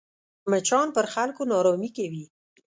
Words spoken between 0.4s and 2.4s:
مچان پر خلکو ناارامي کوي